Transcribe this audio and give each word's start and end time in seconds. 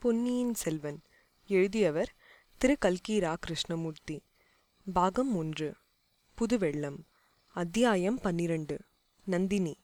பொன்னியின் 0.00 0.54
செல்வன். 0.54 1.02
எழுதியவர் 1.46 2.14
திரு. 2.58 2.78
கல்கி 2.78 3.18
ரா 3.18 3.34
கிருஷ்ணமூர்த்தி. 3.40 4.20
பாகம் 4.92 5.36
ஒன்று. 5.36 5.74
புதுவெள்ளம். 6.34 6.96
அத்தியாயம் 7.46 8.18
பன்னிரண்டு. 8.18 8.78
நந்தினி. 9.24 9.76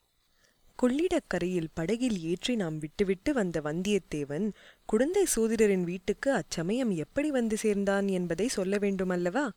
கொள்ளிடக்கரையில் 0.82 1.66
படகில் 1.74 2.20
ஏற்றி 2.20 2.56
நாம் 2.56 2.78
விட்டுவிட்டு 2.78 3.32
வந்த 3.32 3.60
வந்தியத்தேவன் 3.60 4.52
குழந்தை 4.86 5.26
சோதிடரின் 5.36 5.82
வீட்டுக்கு 5.82 6.32
அச்சமயம் 6.32 6.90
எப்படி 6.90 7.30
வந்து 7.30 7.56
சேர்ந்தான் 7.56 8.08
என்பதை 8.08 8.48
சொல்ல 8.48 8.76
வேண்டுமல்லவா? 8.76 9.48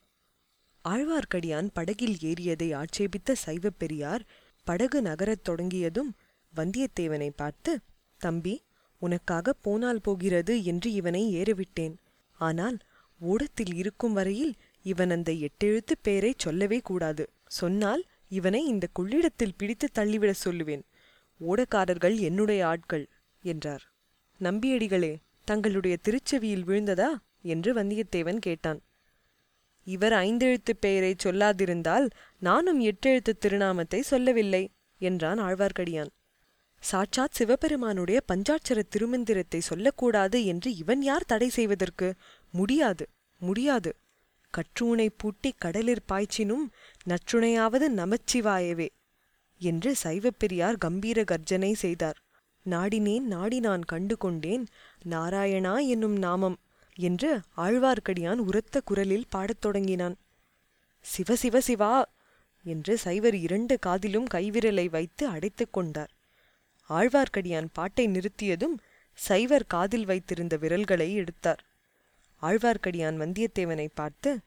ஆழ்வார்க்கடியான் 0.89 1.67
படகில் 1.73 2.17
ஏறியதை 2.21 2.73
ஆட்சேபித்த 2.73 3.35
சைவப் 3.35 3.79
பெரியார் 3.79 4.27
படகு 4.63 5.01
நகரத் 5.01 5.43
தொடங்கியதும் 5.43 6.15
வந்தியத்தேவனை 6.55 7.29
பார்த்து 7.35 7.79
தம்பி 8.17 8.67
உனக்காக 8.99 9.53
போனால் 9.53 10.01
போகிறது 10.01 10.63
என்று 10.63 10.93
இவனை 10.93 11.35
ஏறவிட்டேன். 11.35 11.95
ஆனால் 12.39 12.77
ஓடத்தில் 13.19 13.73
இருக்கும் 13.73 14.13
வரையில் 14.13 14.53
இவன் 14.83 15.09
அந்த 15.09 15.31
எட்டெழுத்து 15.31 15.93
பெயரைச் 16.01 16.39
சொல்லவே 16.39 16.79
கூடாது. 16.79 17.29
சொன்னால் 17.47 18.03
இவனை 18.29 18.65
இந்த 18.65 18.87
கொள்ளிடத்தில் 18.91 19.57
பிடித்து 19.57 19.87
தள்ளிவிட 19.93 20.33
சொல்லுவேன். 20.45 20.81
ஓடக்காரர்கள் 21.39 22.19
என்னுடைய 22.19 22.67
ஆட்கள் 22.67 23.07
என்றார். 23.43 23.83
நம்பியடிகளே 24.39 25.15
தங்களுடைய 25.45 25.97
திருச்செவியில் 26.01 26.65
விழுந்ததா? 26.65 27.07
என்று 27.41 27.73
வந்தியத்தேவன் 27.73 28.37
கேட்டான். 28.37 28.81
இவர் 29.83 30.11
ஐந்தெழுத்துப் 30.11 30.79
பெயரைச் 30.79 31.27
சொல்லாதிருந்தால் 31.27 32.09
நானும் 32.39 32.81
எட்டெழுத்து 32.81 33.33
திருநாமத்தை 33.39 33.99
சொல்லவில்லை 34.01 34.69
என்றான் 34.99 35.39
ஆழ்வார்க்கடியான். 35.39 36.11
சாட்சாத் 36.79 37.31
சிவபெருமானுடைய 37.31 38.21
பஞ்சாட்சர 38.33 38.83
திருமந்திரத்தை 38.95 39.57
சொல்லக்கூடாது 39.57 40.45
என்று 40.45 40.75
இவன் 40.75 41.01
யார் 41.01 41.25
தடை 41.25 41.49
செய்வதற்கு? 41.49 42.15
முடியாது 42.51 43.07
முடியாது. 43.41 43.95
கற்றூனை 44.53 45.07
பூட்டி 45.17 45.53
கடலிற் 45.57 46.05
பாய்ச்சினும் 46.11 46.65
நற்றுணையாவது 47.05 47.87
நமச்சிவாயவே 47.89 48.87
என்று 49.57 49.95
சைவப்பெரியார் 50.03 50.77
கம்பீர 50.77 51.23
கர்ஜனை 51.23 51.73
செய்தார். 51.73 52.17
நாடினேன் 52.69 53.21
நாடி 53.21 53.59
நான் 53.59 53.83
கண்டு 53.83 54.17
கொண்டேன் 54.17 54.67
நாராயணா 55.05 55.87
என்னும் 55.87 56.17
நாமம் 56.17 56.57
என்று 56.95 57.39
ஆழ்வார்க்கடியான் 57.57 58.37
உரத்த 58.37 58.81
குரலில் 58.81 59.29
பாடத் 59.29 59.61
தொடங்கினான். 59.61 60.15
சிவ 60.99 61.35
சிவ 61.35 61.61
சிவா 61.61 62.09
என்று 62.63 62.97
சைவர் 62.97 63.35
இரண்டு 63.35 63.79
காதிலும் 63.79 64.27
கைவிரலை 64.33 64.89
வைத்து 64.89 65.27
அடைத்துக் 65.27 65.73
கொண்டார். 65.73 66.11
ஆழ்வார்க்கடியான் 66.89 67.69
பாட்டை 67.73 68.05
நிறுத்தியதும் 68.07 68.75
சைவர் 69.13 69.65
காதில் 69.67 70.05
வைத்திருந்த 70.05 70.57
விரல்களை 70.57 71.13
எடுத்தார் 71.13 71.63
ஆழ்வார்க்கடியான் 72.41 73.17
வந்தியத்தேவனை 73.23 73.87
பார்த்து 73.93 74.39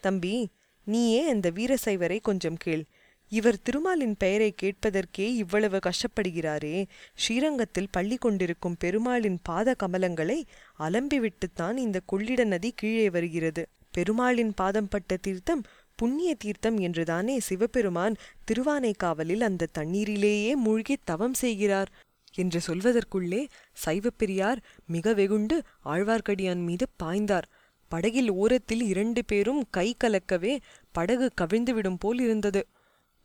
தம்பி 0.00 0.50
நீயே 0.86 1.28
அந்த 1.28 1.50
வீரசைவரை 1.50 2.18
கொஞ்சம் 2.20 2.56
கேள். 2.56 2.84
இவர் 3.32 3.62
திருமாலின் 3.62 4.14
பெயரை 4.18 4.54
கேட்பதற்கே 4.62 5.26
இவ்வளவு 5.34 5.78
கஷ்டப்படுகிறாரே. 5.78 6.84
ஸ்ரீரங்கத்தில் 7.14 7.90
பள்ளி 7.90 8.16
கொண்டிருக்கும் 8.16 8.76
பெருமாளின் 8.78 9.38
பாத 9.42 9.74
கமலங்களை 9.82 10.38
அலம்பிவிட்டுத்தான் 10.78 11.76
இந்த 11.76 12.00
கொள்ளிட 12.06 12.44
நதி 12.44 12.72
கீழே 12.76 13.10
வருகிறது. 13.10 13.64
பெருமாளின் 13.90 14.52
பாதம் 14.54 14.88
பட்ட 14.88 15.16
தீர்த்தம் 15.16 15.62
புண்ணிய 16.00 16.30
தீர்த்தம் 16.34 16.78
என்றுதானே 16.78 17.34
சிவபெருமான் 17.40 18.14
திருவானைக்காவலில் 18.46 19.40
அந்த 19.40 19.68
தண்ணீரிலேயே 19.78 20.52
மூழ்கி 20.56 20.96
தவம் 21.04 21.34
செய்கிறார்? 21.34 21.90
என்று 22.34 22.60
சொல்வதற்குள்ளே 22.66 23.40
சைவப்பெரியார் 23.84 24.60
மிக 24.86 25.12
வெகுண்டு 25.12 25.56
ஆழ்வார்க்கடியான் 25.84 26.62
மீது 26.64 26.86
பாய்ந்தார். 27.02 27.46
படகில் 27.90 28.30
ஓரத்தில் 28.32 28.82
இரண்டு 28.82 29.20
பேரும் 29.24 29.62
கை 29.70 29.88
கலக்கவே 30.04 30.52
படகு 30.92 31.28
கவிழ்ந்துவிடும் 31.40 31.98
போல் 31.98 32.20
இருந்தது. 32.20 32.62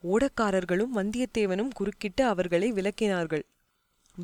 ஓடக்காரர்களும் 0.04 0.94
வந்தியத்தேவனும் 0.96 1.72
குறுக்கிட்டு 1.74 2.24
அவர்களை 2.26 2.68
விலக்கினார்கள் 2.72 3.44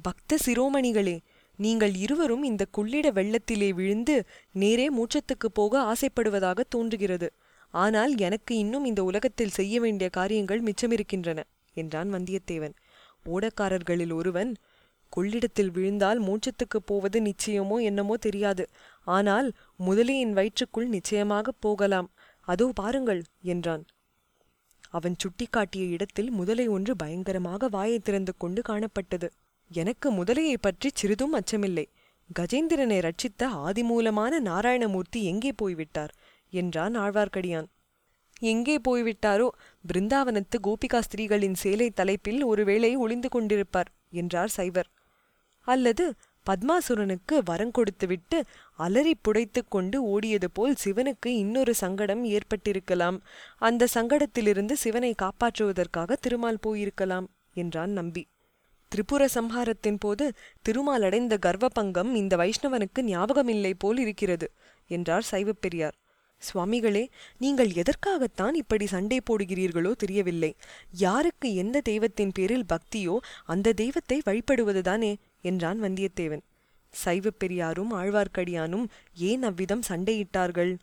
பக்த 0.03 0.38
சிரோமணிகளே 0.45 1.16
நீங்கள் 1.59 1.94
இருவரும் 1.95 2.44
இந்த 2.44 2.63
கொள்ளிட 2.72 3.07
வெள்ளத்திலே 3.11 3.69
விழுந்து 3.73 4.16
நேரே 4.53 4.85
மூச்சத்துக்குப் 4.90 5.56
போக 5.59 5.73
ஆசைப்படுவதாக 5.81 6.59
தோன்றுகிறது. 6.69 7.28
ஆனால் 7.73 8.17
எனக்கு 8.17 8.57
இன்னும் 8.57 8.85
இந்த 8.85 9.03
உலகத்தில் 9.03 9.49
செய்ய 9.49 9.79
வேண்டிய 9.79 10.09
காரியங்கள் 10.09 10.61
மிச்சமிருக்கின்றன 10.61 11.39
என்றான் 11.73 12.09
வந்தியத்தேவன். 12.13 12.75
ஓடக்காரர்களில் 13.25 14.13
ஒருவன் 14.13 14.51
கொள்ளிடத்தில் 15.09 15.71
விழுந்தால் 15.71 16.19
மூச்சத்துக்கு 16.19 16.79
போவது 16.85 17.17
நிச்சயமோ 17.21 17.77
என்னமோ 17.81 18.17
தெரியாது. 18.17 18.65
ஆனால் 19.03 19.47
முதலையின் 19.79 20.33
வயிற்றுக்குள் 20.33 20.87
நிச்சயமாகப் 20.87 21.61
போகலாம். 21.61 22.09
அதோ 22.47 22.67
பாருங்கள் 22.73 23.21
என்றான். 23.41 23.83
அவன் 24.89 25.15
சுட்டிக்காட்டிய 25.23 25.83
இடத்தில் 25.87 26.31
முதலை 26.31 26.67
ஒன்று 26.67 26.95
பயங்கரமாக 26.95 27.67
வாயை 27.67 27.99
திறந்து 27.99 28.33
கொண்டு 28.37 28.61
காணப்பட்டது. 28.61 29.27
எனக்கு 29.71 30.11
முதலையை 30.11 30.57
பற்றி 30.61 30.89
சிறிதும் 30.93 31.33
அச்சமில்லை. 31.33 31.85
கஜேந்திரனை 32.39 32.97
ரட்சித்த 32.99 33.47
ஆதிமூலமான 33.65 34.39
நாராயணமூர்த்தி 34.39 35.23
எங்கே 35.23 35.51
போய்விட்டார்? 35.51 36.13
என்றான் 36.51 36.95
ஆழ்வார்க்கடியான். 36.95 37.69
எங்கே 38.41 38.75
போய்விட்டாரோ? 38.88 39.47
பிருந்தாவனத்து 39.84 40.57
கோபிகா 40.63 41.00
ஸ்திரீகளின் 41.07 41.53
சேலை 41.53 41.89
தலைப்பில் 41.89 42.44
ஒருவேளை 42.44 42.95
ஒளிந்து 42.95 43.29
கொண்டிருப்பார் 43.35 43.89
என்றார் 44.09 44.50
சைவர். 44.50 44.90
அல்லது 45.67 46.06
பத்மாசுரனுக்கு 46.45 47.35
வரங்கொடுத்துவிட்டு 47.45 48.38
அலறி 48.75 49.13
புடைத்து 49.25 49.61
கொண்டு 49.69 49.97
ஓடியது 50.06 50.47
போல் 50.53 50.75
சிவனுக்கு 50.84 51.29
இன்னொரு 51.35 51.73
சங்கடம் 51.73 52.23
ஏற்பட்டிருக்கலாம். 52.25 53.17
அந்த 53.59 53.88
சங்கடத்திலிருந்து 53.94 54.72
சிவனை 54.72 55.13
காப்பாற்றுவதற்காக 55.22 56.17
திருமால் 56.19 56.63
போயிருக்கலாம் 56.67 57.28
என்றான் 57.53 57.91
நம்பி. 57.91 58.23
திரிபுர 58.91 59.23
சம்ஹாரத்தின் 59.34 60.00
போது 60.00 60.25
திருமால் 60.61 61.01
அடைந்த 61.01 61.38
கர்வபங்கம் 61.45 62.11
இந்த 62.13 62.35
வைஷ்ணவனுக்கு 62.38 63.01
ஞாபகமில்லை 63.01 63.73
போல் 63.78 63.97
இருக்கிறது 63.97 64.47
என்றார் 64.90 65.28
சைவப்பெரியார். 65.31 65.95
சுவாமிகளே 66.41 67.03
நீங்கள் 67.38 67.72
எதற்காகத்தான் 67.72 68.53
இப்படி 68.53 68.85
சண்டை 68.85 69.19
போடுகிறீர்களோ 69.29 69.91
தெரியவில்லை. 69.96 70.52
யாருக்கு 70.97 71.50
எந்த 71.53 71.81
தெய்வத்தின் 71.81 72.31
பேரில் 72.31 72.69
பக்தியோ 72.69 73.16
அந்த 73.46 73.74
தெய்வத்தை 73.74 74.18
வழிபடுவதுதானே 74.25 75.13
என்றான் 75.41 75.81
வந்தியத்தேவன். 75.84 76.44
சைவப் 76.94 77.40
பெரியாரும் 77.40 77.91
ஆழ்வார்க்கடியானும் 77.94 78.85
ஏன் 79.29 79.44
அவ்விதம் 79.44 79.88
சண்டையிட்டார்கள்? 79.90 80.74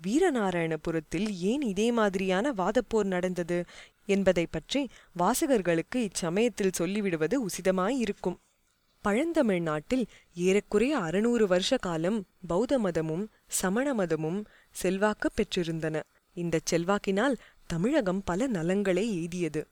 வீரநாராயணபுரத்தில் 0.00 1.28
ஏன் 1.42 1.62
இதே 1.62 1.88
மாதிரியான 1.92 2.52
வாதப்போர் 2.52 3.06
நடந்தது 3.06 3.58
என்பதை 4.06 4.46
பற்றி 4.46 4.80
வாசகர்களுக்கு 5.18 5.98
இச்சமயத்தில் 6.00 6.76
சொல்லிவிடுவது 6.78 7.36
உசிதமாயிருக்கும். 7.46 8.36
பழந்தமிழ் 9.04 9.60
நாட்டில் 9.60 10.04
ஏறக்குறைய 10.36 10.94
அறுநூறு 10.98 11.44
வருஷ 11.46 11.76
காலம் 11.76 12.18
பௌத்த 12.46 12.78
மதமும் 12.78 13.24
சமண 13.58 13.94
மதமும் 13.94 14.40
செல்வாக்கு 14.76 15.28
பெற்றிருந்தன. 15.36 16.02
இந்தச் 16.34 16.74
செல்வாக்கினால் 16.74 17.36
தமிழகம் 17.66 18.22
பல 18.24 18.48
நலங்களை 18.48 19.04
எய்தியது. 19.20 19.62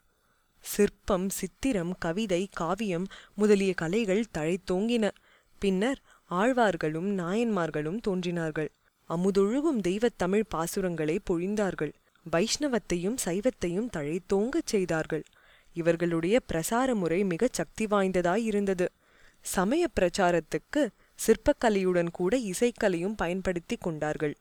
சிற்பம் 0.60 1.28
சித்திரம் 1.28 1.92
கவிதை 1.98 2.48
காவியம் 2.52 3.06
முதலிய 3.34 3.74
கலைகள் 3.74 4.24
தழைத்தோங்கின 4.38 5.10
பின்னர் 5.58 6.00
ஆழ்வார்களும் 6.30 7.10
நாயன்மார்களும் 7.18 8.00
தோன்றினார்கள். 8.00 8.70
அமுதொழுகும் 9.08 9.80
தெய்வத்தமிழ் 9.88 10.42
பாசுரங்களை 10.54 11.18
பொழிந்தார்கள். 11.30 11.92
வைஷ்ணவத்தையும் 12.32 13.16
சைவத்தையும் 13.24 13.88
தழைத்தோங்கச் 13.96 14.70
செய்தார்கள். 14.74 15.24
இவர்களுடைய 15.72 16.40
பிரசார 16.52 16.94
முறை 16.94 17.24
மிகச் 17.24 17.52
சக்தி 17.52 17.84
வாய்ந்ததாயிருந்தது 17.86 18.86
சமய 19.40 19.86
பிரச்சாரத்துக்கு 20.00 20.82
சிற்பக்கலையுடன் 21.26 22.10
கூட 22.12 22.36
இசைக்கலையும் 22.36 23.14
பயன்படுத்தி 23.16 23.76
கொண்டார்கள். 23.76 24.34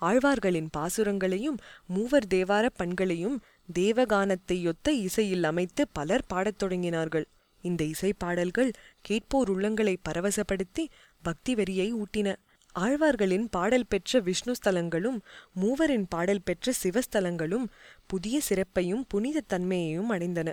ஆழ்வார்களின் 0.00 0.68
பாசுரங்களையும் 0.70 1.58
மூவர் 1.86 2.26
தேவார 2.34 2.68
பண்களையும் 2.76 3.40
தேவகானத்தையொத்த 3.78 4.88
இசையில் 4.88 5.44
அமைத்து 5.44 5.88
பலர் 5.92 6.24
பாடத் 6.26 6.62
தொடங்கினார்கள். 6.62 7.24
இந்த 7.60 7.84
இசை 7.84 8.12
பாடல்கள் 8.18 8.70
கேட்போர் 9.00 9.50
உள்ளங்களை 9.50 9.96
பரவசப்படுத்தி 10.08 10.84
பக்தி 11.22 11.54
வெறியை 11.54 11.92
ஊட்டின. 11.92 12.36
ஆழ்வார்களின் 12.78 13.46
பாடல் 13.50 13.86
பெற்ற 13.88 14.20
விஷ்ணு 14.20 14.54
ஸ்தலங்களும் 14.64 15.18
மூவரின் 15.52 16.06
பாடல் 16.08 16.42
பெற்ற 16.44 16.72
சிவஸ்தலங்களும் 16.82 17.66
புதிய 18.06 18.40
சிறப்பையும் 18.40 19.04
புனித 19.08 19.42
தன்மையையும் 19.46 20.12
அடைந்தன. 20.12 20.52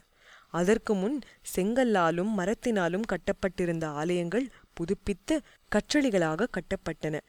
அதற்கு 0.50 0.94
முன் 0.94 1.20
செங்கல்லாலும் 1.56 2.30
மரத்தினாலும் 2.38 3.06
கட்டப்பட்டிருந்த 3.06 3.88
ஆலயங்கள் 3.88 4.50
புதுப்பித்து 4.74 5.42
கற்றளிகளாக 5.70 6.48
கட்டப்பட்டன. 6.50 7.20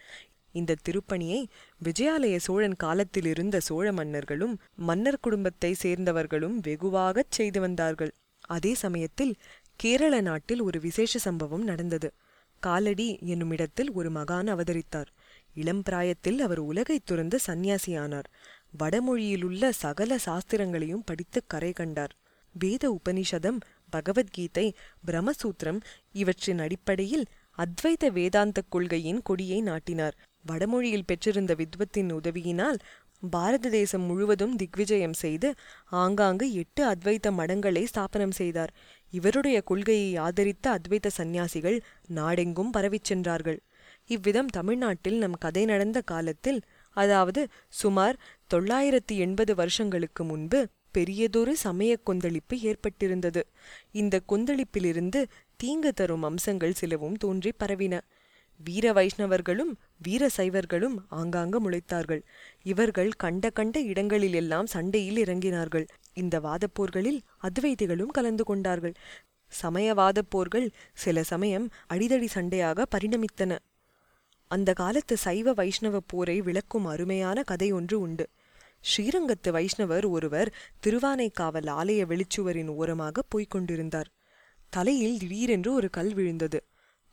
இந்த 0.53 0.75
திருப்பணியை 0.89 1.47
விஜயாலய 1.85 2.37
சோழன் 2.37 2.77
காலத்தில் 2.77 3.25
இருந்த 3.25 3.61
சோழ 3.61 3.93
மன்னர்களும் 3.93 4.59
மன்னர் 4.77 5.21
குடும்பத்தை 5.21 5.75
சேர்ந்தவர்களும் 5.83 6.61
வெகுவாகச் 6.67 7.31
செய்து 7.31 7.61
வந்தார்கள். 7.61 8.13
அதே 8.41 8.75
சமயத்தில் 8.75 9.35
கேரள 9.77 10.21
நாட்டில் 10.21 10.61
ஒரு 10.61 10.81
விசேஷ 10.81 11.19
சம்பவம் 11.19 11.65
நடந்தது. 11.65 12.13
காலடி 12.61 13.19
என்னும் 13.23 13.51
இடத்தில் 13.51 13.93
ஒரு 13.93 14.11
மகான் 14.11 14.49
அவதரித்தார். 14.49 15.07
இளம் 15.55 15.83
பிராயத்தில் 15.83 16.41
அவர் 16.41 16.59
உலகைத் 16.59 17.07
துறந்து 17.07 17.39
சந்நியாசியானார். 17.47 18.25
வடமொழியிலுள்ள 18.79 19.69
சகல 19.69 20.19
சாஸ்திரங்களையும் 20.27 21.03
படித்து 21.05 21.43
கரை 21.47 21.73
கண்டார். 21.73 22.17
வேத 22.59 22.99
உபனிஷதம் 22.99 23.61
பகவத்கீதை 23.91 24.75
பிரம்மசூத்திரம் 25.07 25.81
இவற்றின் 26.13 26.59
அடிப்படையில் 26.59 27.27
அத்வைத 27.59 28.11
வேதாந்த 28.13 28.63
கொள்கையின் 28.69 29.23
கொடியை 29.23 29.61
நாட்டினார். 29.61 30.17
வடமொழியில் 30.51 31.07
பெற்றிருந்த 31.07 31.55
வித்வத்தின் 31.55 32.11
உதவியினால் 32.13 32.79
பாரத 33.23 33.69
தேசம் 33.69 34.03
முழுவதும் 34.03 34.55
திக்விஜயம் 34.57 35.17
செய்து 35.23 35.49
ஆங்காங்கு 36.03 36.47
எட்டு 36.53 36.83
அத்வைத 36.87 37.31
மடங்களை 37.39 37.83
ஸ்தாபனம் 37.85 38.35
செய்தார். 38.41 38.73
இவருடைய 39.13 39.59
கொள்கையை 39.61 40.11
ஆதரித்த 40.17 40.67
அத்வைத 40.77 41.07
சந்நியாசிகள் 41.07 41.79
நாடெங்கும் 42.09 42.71
பரவிச் 42.71 43.05
சென்றார்கள். 43.05 43.59
இவ்விதம் 44.07 44.47
தமிழ்நாட்டில் 44.47 45.19
நம் 45.19 45.39
கதை 45.39 45.65
நடந்த 45.65 45.99
காலத்தில் 46.01 46.61
அதாவது 46.97 47.41
சுமார் 47.81 48.17
தொள்ளாயிரத்தி 48.55 49.15
எண்பது 49.17 49.53
வருஷங்களுக்கு 49.55 50.23
முன்பு 50.25 50.61
பெரியதொரு 50.91 51.53
சமய 51.57 51.93
கொந்தளிப்பு 52.03 52.57
ஏற்பட்டிருந்தது. 52.71 53.43
இந்த 53.93 54.21
கொந்தளிப்பிலிருந்து 54.29 55.21
தீங்கு 55.57 55.93
தரும் 55.93 56.23
அம்சங்கள் 56.23 56.73
சிலவும் 56.73 57.17
தோன்றி 57.17 57.51
பரவின. 57.65 57.95
வீர 58.65 58.93
வைஷ்ணவர்களும் 58.93 59.73
வீர 60.03 60.29
சைவர்களும் 60.37 60.97
ஆங்காங்கு 61.09 61.71
முளைத்தார்கள். 61.71 62.23
இவர்கள் 62.63 63.11
கண்ட 63.11 63.51
கண்ட 63.51 63.81
இடங்களிலெல்லாம் 63.81 64.67
சண்டையில் 64.67 65.25
இறங்கினார்கள். 65.25 65.87
இந்த 66.13 66.41
வாதப்போர்களில் 66.41 67.21
அத்வைதிகளும் 67.43 68.07
கலந்து 68.07 68.45
கொண்டார்கள். 68.45 68.93
சமயவாதப் 69.63 70.29
போர்கள் 70.29 70.71
சில 70.95 71.23
சமயம் 71.23 71.71
அடிதடி 71.93 72.29
சண்டையாக 72.35 72.85
பரிணமித்தன. 72.97 73.59
அந்த 74.49 74.73
காலத்து 74.73 75.17
சைவ 75.17 75.53
வைஷ்ணவ 75.53 76.01
போரை 76.07 76.41
விளக்கும் 76.41 76.85
அருமையான 76.85 77.43
கதை 77.43 77.73
ஒன்று 77.73 78.01
உண்டு. 78.01 78.29
ஸ்ரீரங்கத்து 78.81 79.49
வைஷ்ணவர் 79.49 80.09
ஒருவர் 80.09 80.55
திருவானைக்காவல் 80.87 81.69
ஆலய 81.71 82.05
வெளிச்சுவரின் 82.07 82.69
ஓரமாக 82.69 83.23
போய்க் 83.29 83.51
கொண்டிருந்தார். 83.51 84.11
தலையில் 84.69 85.19
திடீரென்று 85.19 85.73
ஒரு 85.73 85.91
கல் 85.91 86.15
விழுந்தது. 86.15 86.68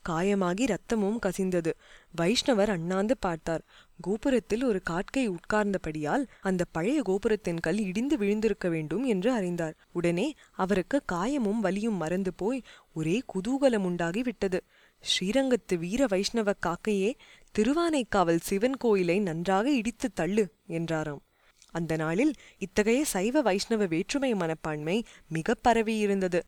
காயமாகி 0.09 0.65
ரத்தமும் 0.65 1.17
கசிந்தது. 1.25 1.71
வைஷ்ணவர் 2.17 2.69
அண்ணாந்து 2.69 3.17
பார்த்தார். 3.17 3.63
கோபுரத்தில் 4.01 4.63
ஒரு 4.63 4.81
காட்கை 4.81 5.23
உட்கார்ந்தபடியால் 5.29 6.25
அந்த 6.41 6.65
பழைய 6.71 7.01
கோபுரத்தின் 7.01 7.59
கல் 7.59 7.79
இடிந்து 7.79 8.17
விழுந்திருக்க 8.17 8.69
வேண்டும் 8.69 9.03
என்று 9.03 9.31
அறிந்தார். 9.31 9.75
உடனே 9.91 10.33
அவருக்கு 10.51 11.01
காயமும் 11.11 11.59
வலியும் 11.59 11.95
மறந்து 11.95 12.33
போய் 12.33 12.61
ஒரே 12.93 13.21
குதூகலம் 13.33 13.83
உண்டாகி 13.83 14.21
விட்டது. 14.21 14.63
ஸ்ரீரங்கத்து 15.03 15.77
வீர 15.77 16.05
வைஷ்ணவ 16.05 16.53
காக்கையே 16.65 17.13
திருவானைக்காவல் 17.59 18.39
சிவன் 18.39 18.77
கோயிலை 18.77 19.19
நன்றாக 19.19 19.71
இடித்து 19.71 20.13
தள்ளு 20.13 20.45
என்றாராம். 20.67 21.21
அந்த 21.71 21.95
நாளில் 21.95 22.33
இத்தகைய 22.57 23.05
சைவ 23.05 23.41
வைஷ்ணவ 23.41 23.85
வேற்றுமை 23.85 24.35
மனப்பான்மை 24.35 25.03
மிக 25.27 25.55
பரவியிருந்தது. 25.63 26.39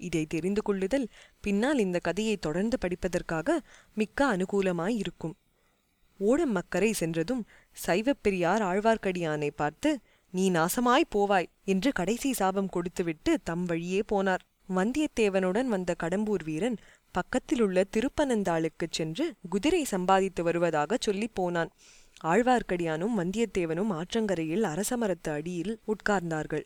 இதை 0.00 0.26
தெரிந்து 0.26 0.62
கொள்ளுதல் 0.62 1.08
பின்னால் 1.40 1.78
இந்த 1.78 1.98
கதையை 1.98 2.36
தொடர்ந்து 2.36 2.78
படிப்பதற்காக 2.80 3.58
மிக்க 3.94 4.36
அனுகூலமாய் 4.36 4.96
இருக்கும் 4.96 5.36
ஓடம் 6.18 6.52
மக்கரை 6.52 6.92
சென்றதும் 6.92 7.46
சைவப் 7.86 8.22
பெரியார் 8.22 8.62
ஆழ்வார்க்கடியானை 8.62 9.50
பார்த்து 9.56 9.98
நீ 10.30 10.50
நாசமாய் 10.50 11.08
போவாய் 11.14 11.46
என்று 11.64 11.92
கடைசி 11.92 12.32
சாபம் 12.32 12.68
கொடுத்துவிட்டு 12.68 13.38
தம் 13.44 13.64
வழியே 13.64 14.02
போனார். 14.12 14.38
வந்தியத்தேவனுடன் 14.76 15.64
வந்த 15.64 15.94
கடம்பூர் 16.02 16.44
வீரன் 16.44 16.76
பக்கத்திலுள்ள 17.10 17.84
திருப்பனந்தாளுக்குச் 17.96 18.90
சென்று 18.90 19.34
குதிரை 19.50 19.84
சம்பாதித்து 19.84 20.42
வருவதாக 20.42 20.96
சொல்லிப் 21.00 21.34
போனான். 21.34 21.70
ஆழ்வார்க்கடியானும் 22.24 23.14
வந்தியத்தேவனும் 23.18 23.90
ஆற்றங்கரையில் 23.90 24.62
அரசமரத்து 24.62 25.30
அடியில் 25.30 25.80
உட்கார்ந்தார்கள். 25.86 26.64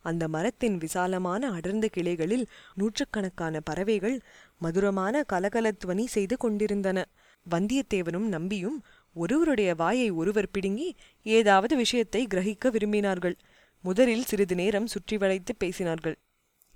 அந்த 0.00 0.28
மரத்தின் 0.28 0.78
விசாலமான 0.78 1.50
அடர்ந்த 1.50 1.88
கிளைகளில் 1.88 2.46
நூற்றுக்கணக்கான 2.74 3.60
பறவைகள் 3.60 4.20
மதுரமான 4.58 5.24
கலகலத்வனி 5.32 6.04
செய்து 6.04 6.36
கொண்டிருந்தன. 6.36 7.08
வந்தியத்தேவனும் 7.50 8.28
நம்பியும் 8.28 8.84
ஒருவருடைய 9.14 9.74
வாயை 9.74 10.10
ஒருவர் 10.10 10.50
பிடுங்கி 10.50 10.96
ஏதாவது 11.22 11.76
விஷயத்தை 11.76 12.26
கிரகிக்க 12.34 12.64
விரும்பினார்கள். 12.64 13.34
முதலில் 13.80 14.24
சிறிது 14.24 14.54
நேரம் 14.54 14.86
சுற்றி 14.86 15.16
வளைத்து 15.16 15.54
பேசினார்கள். 15.64 16.14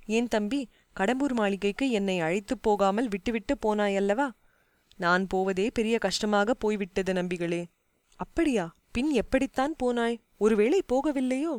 ஏன் 0.05 0.27
தம்பி 0.27 0.69
கடம்பூர் 0.99 1.33
மாளிகைக்கு 1.33 1.91
என்னை 1.91 2.19
அழைத்துப் 2.19 2.63
போகாமல் 2.63 3.07
விட்டுவிட்டு 3.07 3.57
போனாயல்லவா? 3.65 4.29
நான் 4.97 5.27
போவதே 5.27 5.69
பெரிய 5.73 5.97
கஷ்டமாக 5.97 6.53
போய்விட்டது 6.53 7.13
நம்பிகளே. 7.13 7.63
அப்படியா? 8.15 8.73
பின் 8.91 9.11
எப்படித்தான் 9.11 9.75
போனாய்? 9.83 10.19
ஒருவேளை 10.37 10.83
போகவில்லையோ? 10.93 11.57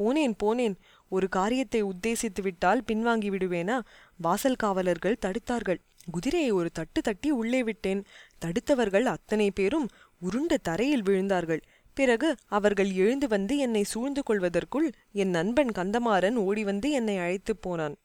போனேன் 0.00 0.34
போனேன். 0.42 0.74
ஒரு 1.08 1.28
காரியத்தை 1.28 1.84
உத்தேசித்து 1.84 2.42
விட்டால் 2.42 2.82
பின்வாங்கி 2.92 3.28
விடுவேனா? 3.30 3.80
வாசல் 4.16 4.56
காவலர்கள் 4.56 5.18
தடுத்தார்கள். 5.26 5.78
குதிரையை 6.10 6.50
ஒரு 6.50 6.70
தட்டு 6.70 7.00
தட்டி 7.00 7.30
உள்ளே 7.30 7.62
விட்டேன். 7.62 8.04
தடுத்தவர்கள் 8.44 9.02
அத்தனை 9.02 9.50
பேரும் 9.50 9.88
உருண்ட 10.22 10.56
தரையில் 10.62 11.02
விழுந்தார்கள். 11.02 11.60
பிறகு 11.94 12.34
அவர்கள் 12.46 12.90
எழுந்து 12.90 13.28
வந்து 13.28 13.56
என்னை 13.56 13.82
சூழ்ந்து 13.82 14.22
கொள்வதற்குள் 14.22 14.92
என் 15.12 15.30
நண்பன் 15.30 15.68
கந்தமாறன் 15.68 16.34
ஓடி 16.34 16.64
வந்து 16.64 16.90
என்னை 16.90 17.18
அழைத்துப் 17.18 17.62
போனான். 17.62 17.96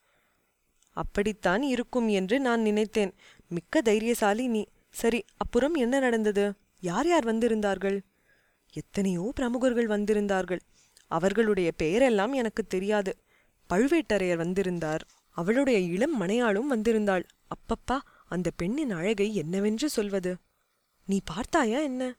அப்படித்தான் 0.92 1.62
இருக்கும் 1.62 2.08
என்று 2.08 2.40
நான் 2.40 2.62
நினைத்தேன். 2.62 3.14
மிக்க 3.50 3.82
தைரியசாலி 3.82 4.48
நீ. 4.48 4.66
சரி 4.90 5.24
அப்புறம் 5.38 5.74
என்ன 5.74 6.00
நடந்தது? 6.00 6.54
யார் 6.80 7.08
யார் 7.08 7.26
வந்திருந்தார்கள்? 7.26 8.00
எத்தனையோ 8.74 9.32
பிரமுகர்கள் 9.36 9.88
வந்திருந்தார்கள். 9.88 10.60
அவர்களுடைய 11.08 11.72
பெயரெல்லாம் 11.84 12.32
எனக்கு 12.32 12.64
தெரியாது. 12.68 13.18
பழுவேட்டரையர் 13.70 14.36
வந்திருந்தார். 14.36 15.08
அவளுடைய 15.30 15.80
இளம் 15.80 16.22
மனையாளும் 16.22 16.72
வந்திருந்தாள். 16.72 17.24
அப்பப்பா 17.48 17.98
அந்த 18.26 18.52
பெண்ணின் 18.56 18.92
அழகை 18.92 19.36
என்னவென்று 19.36 19.90
சொல்வது? 19.90 20.36
நீ 21.06 21.20
பார்த்தாயா 21.26 21.80
என்ன? 21.80 22.18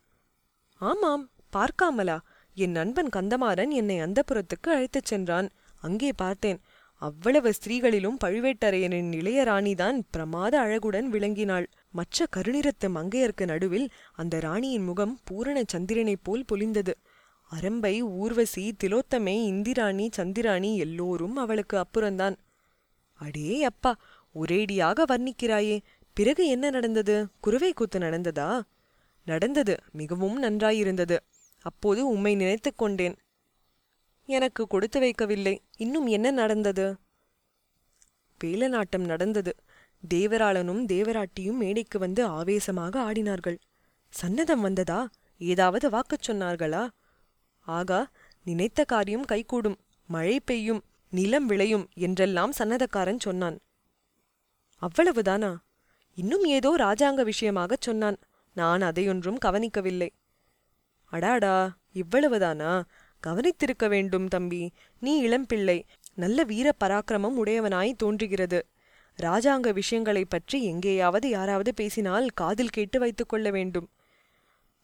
ஆமாம் 0.75 1.31
பார்க்காமலா? 1.53 2.19
என் 2.55 2.71
நண்பன் 2.71 3.09
கந்தமாறன் 3.17 3.69
என்னை 3.69 3.97
அந்தப்புறத்துக்கு 4.01 4.69
அழைத்துச் 4.69 5.05
சென்றான். 5.05 5.49
அங்கே 5.81 6.13
பார்த்தேன். 6.13 6.61
அவ்வளவு 6.95 7.53
ஸ்திரீகளிலும் 7.53 8.17
பழுவேட்டரையரின் 8.25 9.11
இளையராணிதான் 9.13 10.01
பிரமாத 10.11 10.61
அழகுடன் 10.61 11.11
விளங்கினாள். 11.13 11.67
மற்ற 11.91 12.27
கருநிறத்து 12.37 12.87
மங்கையர்க்கு 12.87 13.47
நடுவில் 13.47 13.89
அந்த 14.13 14.41
ராணியின் 14.41 14.85
முகம் 14.85 15.19
பூரண 15.25 15.63
சந்திரனைப் 15.67 16.21
போல் 16.23 16.45
பொலிந்தது. 16.53 16.95
அரம்பை 17.51 18.01
ஊர்வசி 18.01 18.77
திலோத்தமை 18.85 19.45
இந்திராணி 19.45 20.09
சந்திராணி 20.17 20.77
எல்லோரும் 20.77 21.37
அவளுக்கு 21.37 21.85
அப்புறந்தான் 21.85 22.37
அடே 23.15 23.65
அப்பா 23.65 23.97
ஒரேடியாக 24.35 25.03
வர்ணிக்கிறாயே 25.09 25.81
பிறகு 26.15 26.47
என்ன 26.47 26.71
நடந்தது? 26.71 27.29
குருவை 27.41 27.73
கூத்து 27.73 27.99
நடந்ததா? 27.99 28.61
நடந்தது 29.25 29.77
மிகவும் 29.93 30.43
நன்றாயிருந்தது. 30.43 31.19
அப்போது 31.63 32.09
உம்மை 32.09 32.35
நினைத்துக் 32.35 32.79
கொண்டேன். 32.79 33.17
எனக்கு 34.27 34.67
கொடுத்து 34.67 35.01
வைக்கவில்லை. 35.01 35.59
இன்னும் 35.77 36.07
என்ன 36.07 36.31
நடந்தது? 36.31 36.97
வேலநாட்டம் 38.45 39.05
நடந்தது. 39.05 39.55
தேவராளனும் 40.15 40.87
தேவராட்டியும் 40.87 41.53
மேடைக்கு 41.53 41.99
வந்து 41.99 42.25
ஆவேசமாக 42.25 43.13
ஆடினார்கள். 43.13 43.59
சன்னதம் 44.23 44.61
வந்ததா? 44.61 45.09
ஏதாவது 45.39 45.91
வாக்குச் 45.91 46.31
சொன்னார்களா? 46.31 46.89
ஆகா 47.69 48.11
நினைத்த 48.45 48.85
காரியம் 48.85 49.25
கைகூடும். 49.25 49.77
மழை 50.07 50.41
பெய்யும் 50.41 50.85
நிலம் 51.11 51.47
விளையும் 51.47 51.89
என்றெல்லாம் 51.95 52.53
சன்னதக்காரன் 52.59 53.19
சொன்னான். 53.19 53.59
அவ்வளவுதானா? 54.81 55.57
இன்னும் 56.15 56.45
ஏதோ 56.45 56.77
ராஜாங்க 56.79 57.25
விஷயமாகச் 57.25 57.81
சொன்னான். 57.81 58.17
நான் 58.55 58.83
அதையொன்றும் 58.83 59.39
கவனிக்கவில்லை. 59.39 60.13
அடாடா 61.05 61.77
இவ்வளவுதானா? 61.95 62.83
கவனித்திருக்க 63.27 63.89
வேண்டும் 63.89 64.29
தம்பி. 64.29 64.73
நீ 65.01 65.29
இளம்பிள்ளை 65.29 65.83
நல்ல 66.15 66.45
வீர 66.45 66.73
பராக்கிரமம் 66.85 67.37
உடையவனாய் 67.45 67.97
தோன்றுகிறது. 67.97 68.67
ராஜாங்க 69.23 69.73
விஷயங்களைப் 69.73 70.31
பற்றி 70.31 70.65
எங்கேயாவது 70.65 71.29
யாராவது 71.29 71.75
பேசினால் 71.75 72.29
காதில் 72.29 72.71
கேட்டு 72.71 72.99
வைத்துக் 72.99 73.29
கொள்ள 73.29 73.51
வேண்டும். 73.51 73.91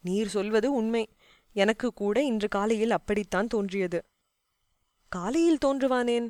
நீர் 0.00 0.28
சொல்வது 0.28 0.72
உண்மை. 0.72 1.13
எனக்கு 1.56 1.92
கூட 1.92 2.22
இன்று 2.22 2.48
காலையில் 2.48 2.90
அப்படித்தான் 2.90 3.46
தோன்றியது. 3.46 3.98
காலையில் 5.08 5.58
தோன்றுவானேன்? 5.64 6.28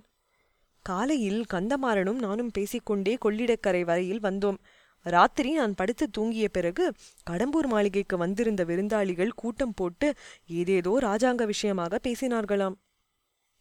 காலையில் 0.83 1.45
கந்தமாறனும் 1.55 2.19
நானும் 2.19 2.51
பேசிக்கொண்டே 2.51 3.17
கொள்ளிடக்கரை 3.25 3.83
வரையில் 3.85 4.21
வந்தோம். 4.21 4.59
ராத்திரி 5.07 5.53
நான் 5.53 5.75
படுத்து 5.75 6.09
தூங்கிய 6.19 6.49
பிறகு 6.49 6.93
கடம்பூர் 7.31 7.69
மாளிகைக்கு 7.69 8.17
வந்திருந்த 8.17 8.65
விருந்தாளிகள் 8.65 9.31
கூட்டம் 9.35 9.75
போட்டு 9.75 10.15
ஏதேதோ 10.47 10.99
ராஜாங்க 11.01 11.45
விஷயமாக 11.45 11.99
பேசினார்களாம். 12.03 12.77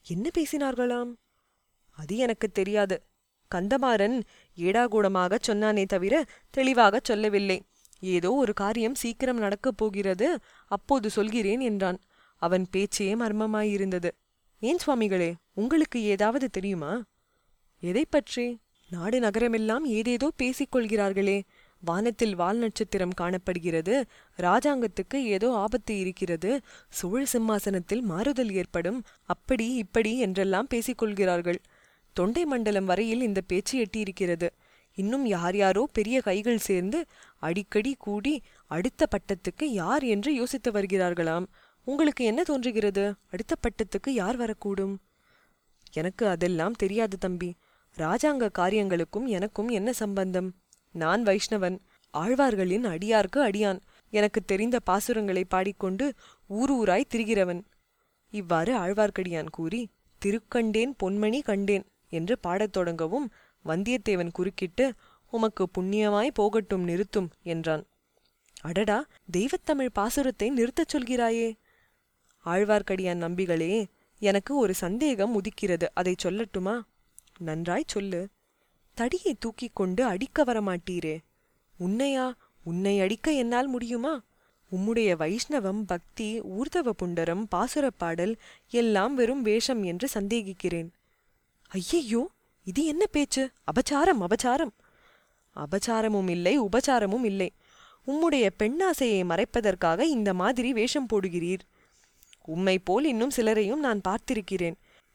என்ன 0.06 0.30
பேசினார்களாம்? 0.38 1.12
அது 1.98 2.18
எனக்கு 2.18 2.52
தெரியாது. 2.52 3.04
கந்தமாறன் 3.56 4.22
ஏடாகூடமாகச் 4.58 5.48
சொன்னானே 5.48 5.86
தவிர 5.86 6.26
தெளிவாகச் 6.50 7.04
சொல்லவில்லை. 7.04 7.58
ஏதோ 8.04 8.32
ஒரு 8.34 8.54
காரியம் 8.54 8.96
சீக்கிரம் 8.96 9.38
நடக்கப் 9.38 9.78
போகிறது 9.78 10.28
அப்போது 10.72 11.10
சொல்கிறேன் 11.10 11.60
என்றான். 11.60 12.00
அவன் 12.42 12.66
பேச்சே 12.72 13.16
மர்மமாயிருந்தது. 13.16 14.10
ஏன் 14.62 14.82
சுவாமிகளே 14.86 15.32
உங்களுக்கு 15.54 16.00
ஏதாவது 16.04 16.50
தெரியுமா? 16.50 16.94
எதை 17.84 18.06
பற்றி? 18.10 18.46
நாடு 18.90 19.20
நகரமெல்லாம் 19.20 19.86
ஏதேதோ 19.90 20.28
பேசிக் 20.36 20.76
கொள்கிறார்களே 20.76 21.38
வானத்தில் 21.84 22.36
வால் 22.36 22.58
நட்சத்திரம் 22.58 23.16
காணப்படுகிறது. 23.16 23.96
ராஜாங்கத்துக்கு 24.40 25.16
ஏதோ 25.16 25.48
ஆபத்து 25.54 26.00
இருக்கிறது. 26.00 26.52
சோழ 26.90 27.22
சிம்மாசனத்தில் 27.26 28.02
மாறுதல் 28.02 28.52
ஏற்படும். 28.52 29.00
அப்படி 29.24 29.68
இப்படி 29.74 30.20
என்றெல்லாம் 30.20 30.70
பேசிக்கொள்கிறார்கள். 30.74 31.60
தொண்டை 32.16 32.46
மண்டலம் 32.46 32.86
வரையில் 32.86 33.22
இந்த 33.22 33.42
பேச்சு 33.42 33.76
எட்டியிருக்கிறது. 33.86 34.50
இன்னும் 34.96 35.26
யார் 35.26 35.56
யாரோ 35.56 35.88
பெரிய 35.94 36.22
கைகள் 36.22 36.58
சேர்ந்து 36.58 37.06
அடிக்கடி 37.38 37.96
கூடி 37.98 38.42
அடுத்த 38.68 39.06
பட்டத்துக்கு 39.06 39.64
யார் 39.64 40.04
என்று 40.04 40.34
யோசித்து 40.34 40.72
வருகிறார்களாம். 40.72 41.46
உங்களுக்கு 41.84 42.26
என்ன 42.26 42.44
தோன்றுகிறது? 42.44 43.14
அடுத்த 43.32 43.56
பட்டத்துக்கு 43.62 44.10
யார் 44.10 44.40
வரக்கூடும்? 44.40 44.96
எனக்கு 45.92 46.28
அதெல்லாம் 46.28 46.72
தெரியாது 46.72 47.18
தம்பி. 47.18 47.56
ராஜாங்க 47.98 48.50
காரியங்களுக்கும் 48.52 49.26
எனக்கும் 49.26 49.68
என்ன 49.68 49.94
சம்பந்தம்? 49.94 50.56
நான் 50.92 51.24
வைஷ்ணவன். 51.24 51.78
ஆழ்வார்களின் 52.14 52.86
அடியார்க்கு 52.86 53.36
அடியான். 53.36 53.80
எனக்கு 54.10 54.42
தெரிந்த 54.46 54.80
பாசுரங்களை 54.86 55.44
பாடிக்கொண்டு 55.48 56.14
ஊர் 56.48 56.74
ஊராய் 56.74 57.10
திரிகிறவன். 57.16 57.62
இவ்வாறு 58.30 58.78
ஆழ்வார்க்கடியான் 58.78 59.50
கூறி 59.52 59.90
திருக்கண்டேன் 60.26 60.92
பொன்மணி 61.04 61.40
கண்டேன் 61.44 61.86
என்று 62.10 62.40
பாடத் 62.40 62.78
தொடங்கவும் 62.78 63.26
வந்தியத்தேவன் 63.66 64.32
குறுக்கிட்டு 64.32 64.94
உமக்கு 65.32 65.68
புண்ணியமாய் 65.78 66.30
போகட்டும் 66.34 66.84
நிறுத்தும் 66.84 67.30
என்றான். 67.44 67.86
அடடா 68.62 69.06
தெய்வத்தமிழ் 69.38 69.90
பாசுரத்தை 69.96 70.50
நிறுத்தச் 70.50 70.96
சொல்கிறாயே. 70.96 71.54
ஆழ்வார்க்கடியான் 72.46 73.22
நம்பிகளே 73.22 73.86
எனக்கு 74.20 74.56
ஒரு 74.56 74.74
சந்தேகம் 74.74 75.42
உதிக்கிறது 75.42 75.84
அதை 75.94 76.16
சொல்லட்டுமா? 76.24 76.82
நன்றாய் 77.40 77.84
சொல்லு. 77.88 78.28
தடியை 78.94 79.36
தூக்கி 79.40 79.70
கொண்டு 79.74 80.06
அடிக்க 80.06 80.44
வரமாட்டீரே. 80.44 81.18
உன்னையா 81.80 82.34
உன்னை 82.64 83.00
அடிக்க 83.00 83.32
என்னால் 83.32 83.68
முடியுமா? 83.68 84.24
உம்முடைய 84.72 85.16
வைஷ்ணவம் 85.16 85.82
பக்தி 85.82 86.42
ஊர்தவ 86.42 86.92
புண்டரம் 87.04 87.44
பாசுரப் 87.56 87.98
பாடல் 87.98 88.38
எல்லாம் 88.70 89.16
வெறும் 89.16 89.42
வேஷம் 89.42 89.84
என்று 89.84 90.08
சந்தேகிக்கிறேன். 90.14 90.90
ஐயையோ! 91.68 92.30
இது 92.64 92.86
என்ன 92.86 93.06
பேச்சு? 93.06 93.50
அபச்சாரம் 93.66 94.22
அபச்சாரம். 94.22 94.74
அபச்சாரமும் 95.56 96.30
இல்லை 96.30 96.62
உபச்சாரமும் 96.62 97.24
இல்லை. 97.24 97.54
உம்முடைய 98.08 98.50
பெண்ணாசையை 98.64 99.22
மறைப்பதற்காக 99.24 100.00
இந்த 100.00 100.34
மாதிரி 100.34 100.74
வேஷம் 100.74 101.10
போடுகிறீர். 101.14 101.60
உம்மை 102.46 102.80
போல் 102.80 103.06
இன்னும் 103.06 103.32
சிலரையும் 103.36 103.84
நான் 103.86 104.02
பார்த்திருக்கிறேன். 104.08 104.74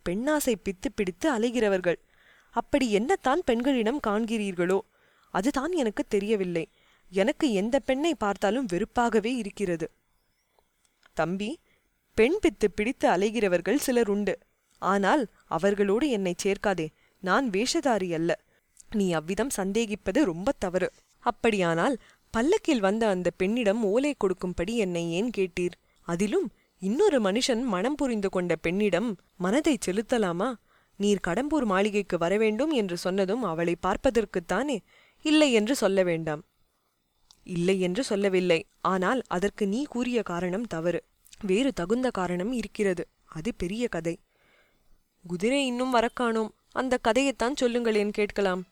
பெண்ணாசை 0.09 0.55
பித்து 0.65 0.89
பிடித்து 0.95 1.39
அலைகிறவர்கள். 1.39 1.99
அப்படி 2.51 2.99
என்னத்தான் 2.99 3.43
பெண்களிடம் 3.45 4.01
காண்கிறீர்களோ? 4.07 4.79
அதுதான் 5.31 5.73
எனக்கு 5.73 6.05
தெரியவில்லை. 6.09 6.69
எனக்கு 7.11 7.53
எந்த 7.53 7.79
பெண்ணை 7.79 8.15
பார்த்தாலும் 8.15 8.67
வெறுப்பாகவே 8.73 9.33
இருக்கிறது. 9.37 9.91
தம்பி 11.15 11.59
பெண் 12.15 12.39
பித்து 12.43 12.69
பிடித்து 12.75 13.09
அலைகிறவர்கள் 13.09 13.77
சிலர் 13.77 14.09
உண்டு 14.09 14.39
ஆனால் 14.79 15.27
அவர்களோடு 15.47 16.11
என்னை 16.11 16.35
சேர்க்காதே. 16.43 16.89
நான் 17.23 17.51
வேஷதாரி 17.51 18.15
அல்ல. 18.15 18.31
நீ 18.95 19.13
அவ்விதம் 19.13 19.57
சந்தேகிப்பது 19.57 20.21
ரொம்ப 20.23 20.53
தவறு. 20.59 20.89
அப்படியானால் 21.19 21.97
பல்லக்கில் 22.31 22.81
வந்த 22.81 23.09
அந்த 23.09 23.31
பெண்ணிடம் 23.31 23.83
ஓலை 23.83 24.15
கொடுக்கும்படி 24.19 24.77
என்னை 24.77 25.11
ஏன் 25.11 25.31
கேட்டீர்? 25.37 25.77
அதிலும் 26.03 26.53
இன்னொரு 26.83 27.19
மனுஷன் 27.21 27.63
மனம் 27.65 27.95
புரிந்து 27.95 28.29
கொண்ட 28.29 28.57
பெண்ணிடம் 28.57 29.09
மனதை 29.37 29.79
செலுத்தலாமா? 29.87 30.55
நீர் 30.97 31.25
கடம்பூர் 31.27 31.65
மாளிகைக்கு 31.65 32.19
வரவேண்டும் 32.19 32.71
என்று 32.71 32.97
சொன்னதும் 32.97 33.43
அவளை 33.43 33.77
பார்ப்பதற்குத்தானே? 33.87 34.79
இல்லை 35.25 35.53
என்று 35.53 35.75
சொல்ல 35.77 36.03
வேண்டாம். 36.03 36.43
இல்லை 37.43 37.81
என்று 37.81 38.05
சொல்லவில்லை. 38.05 38.61
ஆனால் 38.81 39.23
அதற்கு 39.27 39.69
நீ 39.69 39.85
கூறிய 39.85 40.23
காரணம் 40.23 40.67
தவறு. 40.67 41.01
வேறு 41.45 41.73
தகுந்த 41.73 42.11
காரணம் 42.11 42.53
இருக்கிறது. 42.53 43.05
அது 43.25 43.55
பெரிய 43.55 43.89
கதை. 43.89 44.19
குதிரை 45.25 45.67
இன்னும் 45.67 45.95
வரக்கானோம் 45.95 46.51
அந்த 46.73 46.99
கதையைத்தான் 47.09 47.57
சொல்லுங்களேன் 47.57 48.11
கேட்கலாம். 48.11 48.65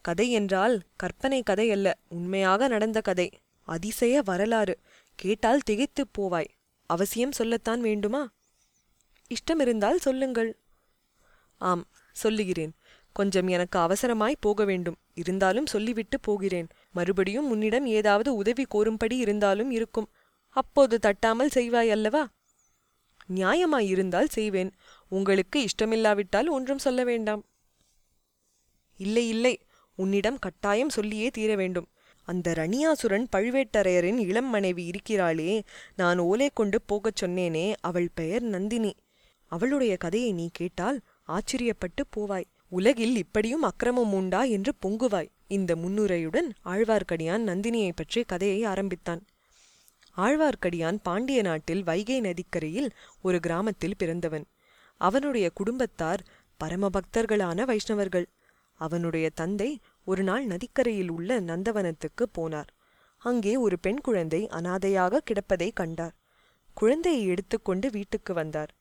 கதை 0.00 0.30
என்றால் 0.30 0.82
கற்பனை 0.96 1.42
கதை 1.42 1.70
அல்ல 1.70 1.98
உண்மையாக 2.08 2.68
நடந்த 2.68 3.00
கதை 3.00 3.30
அதிசய 3.62 4.22
வரலாறு 4.24 4.80
கேட்டால் 5.14 5.60
திகைத்துப் 5.60 6.20
போவாய் 6.20 6.48
அவசியம் 6.86 7.32
சொல்லத்தான் 7.32 7.80
வேண்டுமா? 7.80 8.32
இஷ்டமிருந்தால் 9.28 9.94
சொல்லுங்கள். 9.94 10.58
ஆம் 11.58 11.86
சொல்லுகிறேன். 12.12 12.72
கொஞ்சம் 13.12 13.46
எனக்கு 13.46 13.78
அவசரமாய் 13.78 14.34
போக 14.40 14.64
வேண்டும் 14.64 14.96
இருந்தாலும் 15.14 15.66
சொல்லிவிட்டு 15.66 16.20
போகிறேன். 16.20 16.66
மறுபடியும் 16.92 17.50
உன்னிடம் 17.50 17.86
ஏதாவது 17.86 18.34
உதவி 18.34 18.66
கோரும்படி 18.74 19.12
இருந்தாலும் 19.12 19.70
இருக்கும். 19.70 20.10
அப்போது 20.48 20.98
தட்டாமல் 20.98 21.50
செய்வாய் 21.54 21.90
அல்லவா? 21.90 22.28
நியாயமாயிருந்தால் 23.34 24.28
செய்வேன். 24.28 24.72
உங்களுக்கு 25.08 25.64
இஷ்டமில்லாவிட்டால் 25.64 26.48
ஒன்றும் 26.48 26.78
சொல்ல 26.78 27.04
வேண்டாம். 27.04 27.44
இல்லை 28.96 29.28
இல்லை 29.28 29.60
உன்னிடம் 29.96 30.38
கட்டாயம் 30.38 30.88
சொல்லியே 30.88 31.28
தீர 31.28 31.56
வேண்டும். 31.56 31.86
அந்த 32.22 32.52
ரணியாசுரன் 32.52 33.26
பழுவேட்டரையரின் 33.36 34.18
இளம் 34.18 34.50
மனைவி 34.50 34.90
இருக்கிறாளே 34.90 35.62
நான் 35.96 36.18
ஓலை 36.18 36.50
கொண்டு 36.54 36.82
போகச் 36.82 37.24
சொன்னேனே 37.24 37.74
அவள் 37.80 38.10
பெயர் 38.14 38.42
நந்தினி. 38.42 38.94
அவளுடைய 39.46 39.96
கதையை 39.96 40.32
நீ 40.32 40.48
கேட்டால் 40.52 41.00
ஆச்சரியப்பட்டு 41.28 42.02
போவாய். 42.16 42.44
உலகில் 42.68 43.16
இப்படியும் 43.16 43.62
அக்கிரமம் 43.62 44.12
உண்டா 44.12 44.42
என்று 44.42 44.72
பொங்குவாய். 44.86 45.28
இந்த 45.46 45.74
முன்னுரையுடன் 45.74 46.54
ஆழ்வார்க்கடியான் 46.64 47.46
நந்தினியைப் 47.46 47.96
பற்றி 47.96 48.22
கதையை 48.22 48.64
ஆரம்பித்தான். 48.64 49.24
ஆழ்வார்க்கடியான் 50.16 50.98
பாண்டிய 51.02 51.42
நாட்டில் 51.42 51.84
வைகை 51.84 52.20
நதிக்கரையில் 52.20 52.90
ஒரு 53.22 53.40
கிராமத்தில் 53.40 53.96
பிறந்தவன். 53.96 54.44
அவனுடைய 54.96 55.50
குடும்பத்தார் 55.50 56.24
பரமபக்தர்களான 56.64 57.64
வைஷ்ணவர்கள். 57.64 58.26
அவனுடைய 58.74 59.30
தந்தை 59.34 59.80
ஒரு 60.04 60.22
நாள் 60.22 60.46
நதிக்கரையில் 60.46 61.10
உள்ள 61.10 61.40
நந்தவனத்துக்கு 61.40 62.24
போனார். 62.38 62.66
அங்கே 63.18 63.56
ஒரு 63.56 63.78
பெண் 63.78 64.00
குழந்தை 64.00 64.46
அனாதையாக 64.46 65.20
கிடப்பதை 65.20 65.70
கண்டார். 65.74 66.14
குழந்தையை 66.74 67.26
எடுத்துக்கொண்டு 67.26 67.90
வீட்டுக்கு 67.90 68.34
வந்தார். 68.34 68.74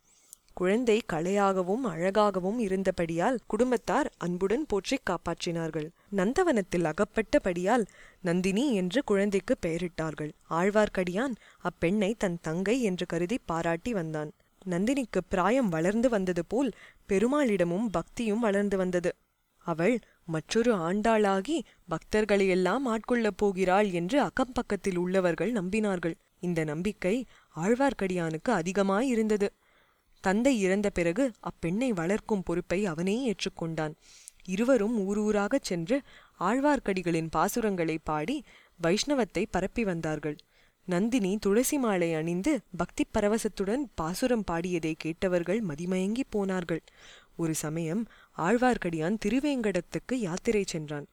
குழந்தை 0.54 1.02
களையாகவும் 1.14 1.82
அழகாகவும் 1.82 2.60
இருந்தபடியால் 2.60 3.38
குடும்பத்தார் 3.48 4.12
அன்புடன் 4.18 4.66
போற்றிக் 4.66 5.06
காப்பாற்றினார்கள். 5.10 5.90
நந்தவனத்தில் 6.12 6.86
அகப்பட்டபடியால் 6.86 7.86
நந்தினி 8.22 8.74
என்று 8.74 9.04
குழந்தைக்கு 9.04 9.58
பெயரிட்டார்கள். 9.66 10.32
ஆழ்வார்க்கடியான் 10.50 11.36
அப்பெண்ணை 11.62 12.14
தன் 12.18 12.38
தங்கை 12.42 12.82
என்று 12.82 13.06
கருதி 13.06 13.40
பாராட்டி 13.46 13.94
வந்தான். 13.94 14.32
நந்தினிக்கு 14.70 15.20
பிராயம் 15.30 15.70
வளர்ந்து 15.70 16.10
வந்தது 16.10 16.46
போல் 16.46 16.72
பெருமாளிடமும் 17.10 17.88
பக்தியும் 17.92 18.40
வளர்ந்து 18.40 18.78
வந்தது. 18.78 19.12
அவள் 19.66 20.00
மற்றொரு 20.26 20.72
ஆண்டாளாகி 20.90 21.58
பக்தர்களையெல்லாம் 21.90 22.86
ஆட்கொள்ளப் 22.86 23.38
போகிறாள் 23.38 23.90
என்று 23.92 24.18
அக்கம்பக்கத்தில் 24.24 24.98
உள்ளவர்கள் 24.98 25.52
நம்பினார்கள். 25.52 26.16
இந்த 26.40 26.64
நம்பிக்கை 26.64 27.16
ஆழ்வார்க்கடியானுக்கு 27.56 28.50
அதிகமாயிருந்தது 28.50 29.48
தந்தை 30.22 30.54
இறந்த 30.60 30.90
பிறகு 30.90 31.32
அப்பெண்ணை 31.42 31.90
வளர்க்கும் 31.90 32.44
பொறுப்பை 32.44 32.86
அவனே 32.86 33.18
ஏற்றுக்கொண்டான். 33.26 33.94
இருவரும் 34.46 34.96
ஊரூராகச் 35.00 35.68
சென்று 35.70 36.02
ஆழ்வார்க்கடிகளின் 36.40 37.30
பாசுரங்களை 37.36 37.98
பாடி 38.04 38.44
வைஷ்ணவத்தை 38.84 39.44
பரப்பி 39.50 39.84
வந்தார்கள். 39.84 40.38
நந்தினி 40.86 41.38
துளசி 41.38 41.78
மாலை 41.78 42.14
அணிந்து 42.14 42.62
பக்தி 42.78 43.06
பரவசத்துடன் 43.12 43.84
பாசுரம் 43.96 44.44
பாடியதை 44.52 44.94
கேட்டவர்கள் 44.98 45.62
மதிமயங்கிப் 45.62 46.30
போனார்கள். 46.30 46.82
ஒரு 47.36 47.56
சமயம் 47.56 48.08
ஆழ்வார்க்கடியான் 48.38 49.18
திருவேங்கடத்துக்கு 49.26 50.14
யாத்திரை 50.14 50.64
சென்றான். 50.68 51.06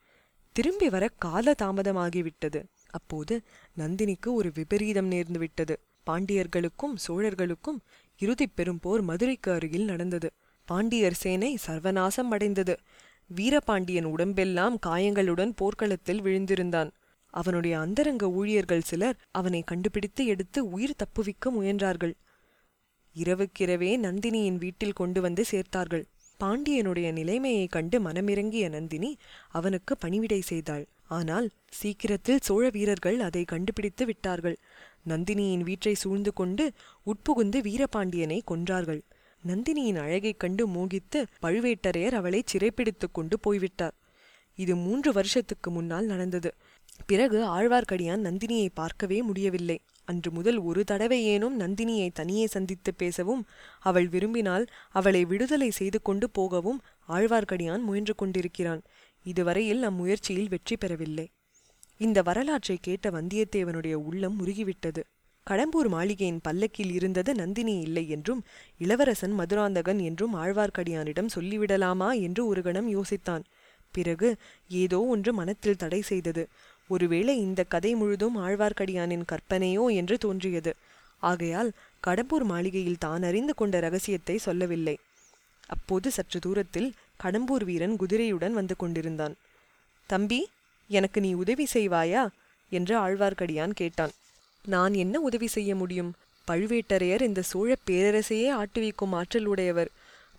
திரும்பி 0.53 0.89
வர 0.89 1.09
கால 1.19 1.55
தாமதமாகிவிட்டது. 1.63 2.65
அப்போது 2.91 3.41
நந்தினிக்கு 3.79 4.27
ஒரு 4.27 4.51
விபரீதம் 4.55 5.11
நேர்ந்துவிட்டது 5.11 5.77
பாண்டியர்களுக்கும் 6.11 6.95
சோழர்களுக்கும் 7.09 7.79
இறுதிப் 8.19 8.53
பெரும்போர் 8.57 9.03
மதுரைக்கு 9.03 9.53
அருகில் 9.53 9.85
நடந்தது. 9.85 10.31
பாண்டியர் 10.65 11.15
சேனை 11.15 11.59
சர்வநாசம் 11.67 12.31
அடைந்தது. 12.31 12.79
வீரபாண்டியன் 13.27 14.05
உடம்பெல்லாம் 14.05 14.79
காயங்களுடன் 14.79 15.55
போர்க்களத்தில் 15.55 16.23
விழுந்திருந்தான். 16.23 16.91
அவனுடைய 17.33 17.79
அந்தரங்க 17.79 18.31
ஊழியர்கள் 18.31 18.81
சிலர் 18.81 19.17
அவனை 19.31 19.63
கண்டுபிடித்து 19.63 20.27
எடுத்து 20.27 20.71
உயிர் 20.71 20.97
தப்புவிக்க 20.97 21.51
முயன்றார்கள். 21.51 22.15
இரவுக்கிரவே 23.17 23.99
நந்தினியின் 23.99 24.59
வீட்டில் 24.59 24.93
கொண்டு 24.93 25.21
வந்து 25.21 25.45
சேர்த்தார்கள். 25.51 26.05
பாண்டியனுடைய 26.41 27.13
நிலைமையைக் 27.13 27.71
கண்டு 27.71 28.01
மனமிறங்கிய 28.01 28.69
நந்தினி 28.69 29.17
அவனுக்கு 29.49 29.97
பணிவிடை 29.97 30.41
செய்தாள். 30.41 30.87
ஆனால் 31.09 31.51
சீக்கிரத்தில் 31.69 32.39
சோழ 32.43 32.69
வீரர்கள் 32.69 33.21
அதை 33.21 33.45
கண்டுபிடித்து 33.45 34.07
விட்டார்கள். 34.07 34.57
நந்தினியின் 35.09 35.61
வீட்டை 35.61 35.95
சூழ்ந்து 35.95 36.33
கொண்டு 36.33 36.73
உட்புகுந்து 37.07 37.61
வீரபாண்டியனை 37.61 38.41
கொன்றார்கள். 38.51 39.01
நந்தினியின் 39.47 39.99
அழகைக் 39.99 40.41
கண்டு 40.41 40.69
மோகித்து 40.69 41.25
பழுவேட்டரையர் 41.43 42.15
அவளை 42.15 42.43
சிறைப்பிடித்துக் 42.47 43.15
கொண்டு 43.15 43.41
போய்விட்டார். 43.41 43.95
இது 44.55 44.77
மூன்று 44.77 45.13
வருஷத்துக்கு 45.13 45.71
முன்னால் 45.71 46.07
நடந்தது. 46.07 46.55
பிறகு 47.09 47.39
ஆழ்வார்க்கடியான் 47.47 48.23
நந்தினியை 48.27 48.69
பார்க்கவே 48.75 49.19
முடியவில்லை. 49.23 49.77
அன்று 50.05 50.31
முதல் 50.31 50.59
ஒரு 50.59 50.85
தடவை 50.85 51.19
ஏனும் 51.25 51.57
நந்தினியை 51.59 52.09
தனியே 52.13 52.47
சந்தித்து 52.47 52.95
பேசவும் 52.95 53.43
அவள் 53.81 54.09
விரும்பினால் 54.09 54.65
அவளை 54.91 55.25
விடுதலை 55.25 55.71
செய்து 55.71 55.99
கொண்டு 56.03 56.31
போகவும் 56.31 56.81
ஆழ்வார்க்கடியான் 57.09 57.83
முயன்று 57.83 58.15
கொண்டிருக்கிறான். 58.15 58.83
இதுவரையில் 59.27 59.83
அம்முயற்சியில் 59.83 60.49
வெற்றி 60.49 60.77
பெறவில்லை. 60.77 61.27
இந்த 61.97 62.19
வரலாற்றை 62.23 62.77
கேட்ட 62.81 63.11
வந்தியத்தேவனுடைய 63.11 63.95
உள்ளம் 63.95 64.39
முருகிவிட்டது. 64.41 65.03
கடம்பூர் 65.47 65.89
மாளிகையின் 65.89 66.41
பல்லக்கில் 66.41 66.93
இருந்தது 66.93 67.35
நந்தினி 67.35 67.75
இல்லை 67.81 68.09
என்றும் 68.09 68.41
இளவரசன் 68.79 69.35
மதுராந்தகன் 69.39 69.99
என்றும் 69.99 70.35
ஆழ்வார்க்கடியானிடம் 70.35 71.33
சொல்லிவிடலாமா 71.35 72.11
என்று 72.21 72.47
ஒரு 72.47 72.63
கணம் 72.63 72.89
யோசித்தான். 72.95 73.45
பிறகு 73.95 74.29
ஏதோ 74.75 74.99
ஒன்று 75.05 75.31
மனத்தில் 75.33 75.77
தடை 75.77 76.01
செய்தது. 76.01 76.43
ஒருவேளை 76.95 77.35
இந்த 77.39 77.61
கதை 77.75 77.93
முழுதும் 77.95 78.37
ஆழ்வார்க்கடியானின் 78.45 79.29
கற்பனையோ 79.33 79.85
என்று 79.95 80.17
தோன்றியது. 80.19 80.73
ஆகையால் 81.23 81.71
கடம்பூர் 82.03 82.45
மாளிகையில் 82.45 83.03
தான் 83.05 83.23
அறிந்து 83.23 83.55
கொண்ட 83.55 83.77
ரகசியத்தை 83.81 84.37
சொல்லவில்லை. 84.39 84.97
அப்போது 85.67 86.09
சற்று 86.11 86.39
தூரத்தில் 86.41 86.89
கடம்பூர் 87.25 87.65
வீரன் 87.65 87.97
குதிரையுடன் 87.97 88.55
வந்து 88.59 88.75
கொண்டிருந்தான். 88.77 89.35
தம்பி 90.11 90.41
எனக்கு 90.91 91.19
நீ 91.21 91.31
உதவி 91.43 91.67
செய்வாயா? 91.75 92.23
என்று 92.73 92.95
ஆழ்வார்க்கடியான் 92.99 93.79
கேட்டான். 93.81 94.13
நான் 94.65 94.95
என்ன 94.95 95.17
உதவி 95.21 95.49
செய்ய 95.57 95.73
முடியும்? 95.75 96.11
பழுவேட்டரையர் 96.49 97.23
இந்த 97.23 97.41
சோழ 97.43 97.71
பேரரசையே 97.87 98.49
ஆட்டுவிக்கும் 98.61 99.15
ஆற்றல் 99.19 99.49
உடையவர். 99.53 99.91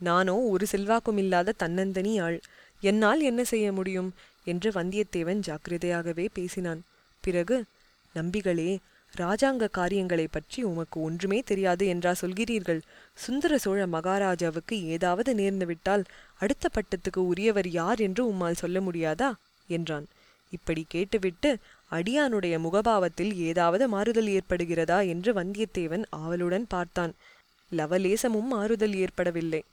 நானோ 0.02 0.36
ஒரு 0.54 0.66
செல்வாக்கும் 0.66 1.20
இல்லாத 1.24 1.56
தன்னந்தனி 1.60 2.14
ஆள் 2.22 2.38
என்னால் 2.84 3.22
என்ன 3.22 3.42
செய்ய 3.44 3.68
முடியும்? 3.72 4.10
என்று 4.44 4.72
வந்தியத்தேவன் 4.72 5.42
ஜாக்கிரதையாகவே 5.48 6.28
பேசினான். 6.34 6.84
பிறகு 7.22 7.64
நம்பிகளே 8.16 8.78
ராஜாங்க 9.18 9.70
காரியங்களைப் 9.70 10.32
பற்றி 10.32 10.64
உமக்கு 10.64 11.02
ஒன்றுமே 11.02 11.40
தெரியாது 11.40 11.88
என்றா 11.88 12.14
சொல்கிறீர்கள். 12.22 12.82
சுந்தர 13.14 13.58
சோழ 13.58 13.88
மகாராஜாவுக்கு 13.88 14.84
ஏதாவது 14.84 15.36
நேர்ந்துவிட்டால் 15.36 16.04
அடுத்த 16.40 16.70
பட்டத்துக்கு 16.74 17.18
உரியவர் 17.18 17.70
யார் 17.70 18.00
என்று 18.00 18.34
உம்மால் 18.34 18.52
சொல்ல 18.52 18.80
முடியாதா? 18.80 19.32
என்றான். 19.68 20.08
இப்படி 20.52 20.86
கேட்டுவிட்டு 20.88 21.58
அடியானுடைய 21.92 22.60
முகபாவத்தில் 22.60 23.36
ஏதாவது 23.36 23.88
மாறுதல் 23.88 24.28
ஏற்படுகிறதா? 24.28 25.08
என்று 25.08 25.34
வந்தியத்தேவன் 25.34 26.04
ஆவலுடன் 26.10 26.66
பார்த்தான். 26.68 27.14
லவலேசமும் 27.72 28.42
மாறுதல் 28.42 28.96
ஏற்படவில்லை. 28.96 29.64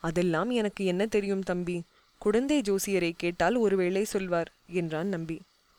அதெல்லாம் 0.00 0.50
எனக்கு 0.50 0.84
என்ன 0.84 1.06
தெரியும் 1.06 1.42
தம்பி? 1.42 1.82
குடந்தை 2.20 2.56
ஜோசியரை 2.60 3.12
கேட்டால் 3.16 3.56
ஒருவேளை 3.56 4.04
சொல்வார் 4.04 4.50
என்றான் 4.70 5.06
நம்பி. 5.06 5.36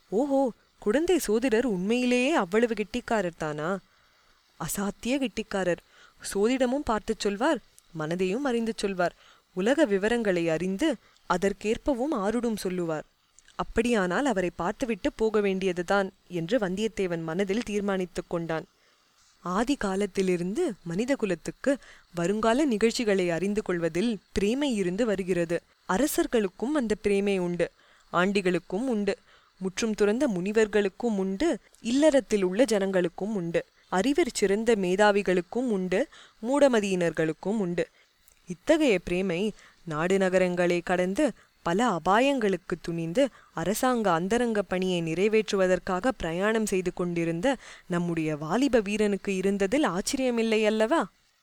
ஓஹோ 0.10 0.39
குடந்தை 0.79 1.17
சோதிடர் 1.17 1.65
உண்மையிலேயே 1.65 2.31
அவ்வளவு 2.33 2.74
கெட்டிக்காரர் 2.74 3.38
தானா? 3.38 3.79
அசாத்திய 4.60 5.13
கெட்டிக்காரர். 5.17 5.81
சோதிடமும் 6.33 6.88
பார்த்துச் 6.89 7.19
சொல்வார் 7.19 7.60
மனதையும் 8.00 8.43
அறிந்து 8.43 8.74
சொல்வார். 8.75 9.15
உலக 9.55 9.86
விவரங்களை 9.86 10.50
அறிந்து 10.50 10.89
அதற்கேற்பவும் 11.29 12.13
ஆருடும் 12.15 12.57
சொல்லுவார். 12.57 13.05
அப்படியானால் 13.55 14.25
அவரை 14.25 14.51
பார்த்துவிட்டு 14.55 15.10
போக 15.13 15.39
வேண்டியதுதான் 15.41 16.10
என்று 16.27 16.57
வந்தியத்தேவன் 16.57 17.24
மனதில் 17.24 17.67
தீர்மானித்துக் 17.69 18.29
கொண்டான். 18.29 18.65
ஆதி 19.41 19.75
காலத்திலிருந்து 19.75 20.73
மனித 20.84 21.15
குலத்துக்கு 21.15 21.77
வருங்கால 22.15 22.65
நிகழ்ச்சிகளை 22.65 23.30
அறிந்து 23.30 23.62
கொள்வதில் 23.62 24.17
பிரேமை 24.32 24.75
இருந்து 24.75 25.06
வருகிறது. 25.06 25.62
அரசர்களுக்கும் 25.86 26.73
அந்த 26.73 26.95
பிரேமை 27.04 27.38
உண்டு 27.38 27.71
ஆண்டிகளுக்கும் 28.13 28.88
உண்டு 28.88 29.17
முற்றும் 29.58 29.93
துறந்த 29.93 30.27
முனிவர்களுக்கும் 30.27 31.17
உண்டு 31.17 31.58
இல்லறத்தில் 31.82 32.43
உள்ள 32.43 32.63
ஜனங்களுக்கும் 32.63 33.34
உண்டு 33.34 33.65
அறிவர் 33.89 34.32
சிறந்த 34.34 34.75
மேதாவிகளுக்கும் 34.75 35.69
உண்டு 35.69 36.08
மூடமதியினர்களுக்கும் 36.41 37.60
உண்டு. 37.60 37.88
இத்தகைய 38.47 38.99
பிரேமை 38.99 39.51
நாடு 39.84 40.17
நகரங்களை 40.17 40.82
கடந்து 40.82 41.32
பல 41.65 41.80
அபாயங்களுக்கு 41.91 42.76
துணிந்து 42.82 43.24
அரசாங்க 43.54 44.08
அந்தரங்க 44.12 44.62
பணியை 44.63 45.00
நிறைவேற்றுவதற்காக 45.02 46.13
பிரயாணம் 46.17 46.65
செய்து 46.65 46.93
கொண்டிருந்த 46.93 47.47
நம்முடைய 47.88 48.38
வாலிப 48.38 48.82
வீரனுக்கு 48.82 49.34
இருந்ததில் 49.36 49.88
ஆச்சரியமில்லை 49.91 50.62
அல்லவா 50.65 51.02